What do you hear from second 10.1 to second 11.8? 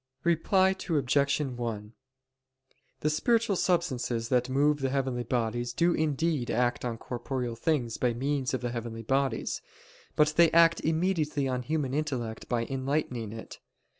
but they act immediately on the